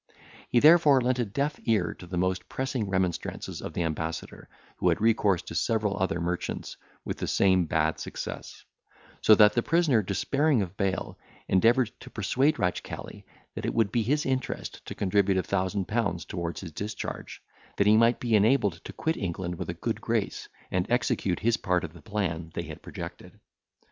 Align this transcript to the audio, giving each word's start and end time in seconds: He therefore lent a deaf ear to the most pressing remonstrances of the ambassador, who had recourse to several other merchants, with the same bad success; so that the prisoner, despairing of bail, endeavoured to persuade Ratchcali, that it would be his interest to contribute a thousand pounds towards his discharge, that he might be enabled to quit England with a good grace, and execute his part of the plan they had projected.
He 0.49 0.59
therefore 0.59 0.99
lent 0.99 1.19
a 1.19 1.25
deaf 1.25 1.59
ear 1.65 1.93
to 1.99 2.07
the 2.07 2.17
most 2.17 2.49
pressing 2.49 2.89
remonstrances 2.89 3.61
of 3.61 3.73
the 3.73 3.83
ambassador, 3.83 4.49
who 4.77 4.89
had 4.89 4.99
recourse 4.99 5.43
to 5.43 5.53
several 5.53 5.95
other 5.95 6.19
merchants, 6.19 6.75
with 7.05 7.19
the 7.19 7.27
same 7.27 7.65
bad 7.65 7.99
success; 7.99 8.65
so 9.21 9.35
that 9.35 9.53
the 9.53 9.61
prisoner, 9.61 10.01
despairing 10.01 10.63
of 10.63 10.75
bail, 10.75 11.19
endeavoured 11.47 11.91
to 11.99 12.09
persuade 12.09 12.57
Ratchcali, 12.57 13.25
that 13.53 13.63
it 13.67 13.75
would 13.75 13.91
be 13.91 14.01
his 14.01 14.25
interest 14.25 14.83
to 14.87 14.95
contribute 14.95 15.37
a 15.37 15.43
thousand 15.43 15.87
pounds 15.87 16.25
towards 16.25 16.61
his 16.61 16.71
discharge, 16.71 17.43
that 17.77 17.85
he 17.85 17.95
might 17.95 18.19
be 18.19 18.35
enabled 18.35 18.83
to 18.85 18.93
quit 18.93 19.17
England 19.17 19.53
with 19.59 19.69
a 19.69 19.75
good 19.75 20.01
grace, 20.01 20.49
and 20.71 20.87
execute 20.89 21.41
his 21.41 21.57
part 21.57 21.83
of 21.83 21.93
the 21.93 22.01
plan 22.01 22.49
they 22.55 22.63
had 22.63 22.81
projected. 22.81 23.39